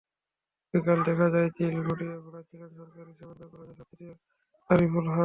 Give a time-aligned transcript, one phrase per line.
[0.73, 3.99] বিকেলে দেখা যায়, চিল ঘুড়ি ওড়াচ্ছিলেন সরকারি দেবেন্দ্র কলেজের ছাত্র
[4.69, 5.19] আরিফুল হক।